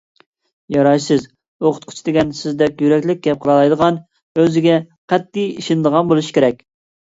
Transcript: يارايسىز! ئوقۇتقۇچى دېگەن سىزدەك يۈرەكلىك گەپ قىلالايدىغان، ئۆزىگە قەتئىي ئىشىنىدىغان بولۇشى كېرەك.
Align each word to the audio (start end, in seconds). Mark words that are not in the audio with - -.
يارايسىز! 0.75 1.27
ئوقۇتقۇچى 1.67 2.05
دېگەن 2.07 2.31
سىزدەك 2.39 2.81
يۈرەكلىك 2.87 3.23
گەپ 3.29 3.45
قىلالايدىغان، 3.45 4.01
ئۆزىگە 4.43 4.81
قەتئىي 5.15 5.55
ئىشىنىدىغان 5.61 6.13
بولۇشى 6.15 6.37
كېرەك. 6.41 6.69